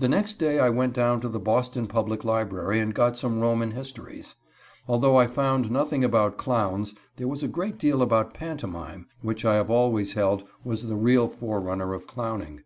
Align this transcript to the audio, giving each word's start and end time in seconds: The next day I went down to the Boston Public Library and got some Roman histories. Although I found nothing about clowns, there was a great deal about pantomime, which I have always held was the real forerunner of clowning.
The 0.00 0.08
next 0.08 0.40
day 0.40 0.58
I 0.58 0.68
went 0.68 0.94
down 0.94 1.20
to 1.20 1.28
the 1.28 1.38
Boston 1.38 1.86
Public 1.86 2.24
Library 2.24 2.80
and 2.80 2.92
got 2.92 3.16
some 3.16 3.38
Roman 3.38 3.70
histories. 3.70 4.34
Although 4.88 5.16
I 5.16 5.28
found 5.28 5.70
nothing 5.70 6.02
about 6.02 6.36
clowns, 6.36 6.92
there 7.18 7.28
was 7.28 7.44
a 7.44 7.46
great 7.46 7.78
deal 7.78 8.02
about 8.02 8.34
pantomime, 8.34 9.06
which 9.22 9.44
I 9.44 9.54
have 9.54 9.70
always 9.70 10.14
held 10.14 10.42
was 10.64 10.88
the 10.88 10.96
real 10.96 11.28
forerunner 11.28 11.94
of 11.94 12.08
clowning. 12.08 12.64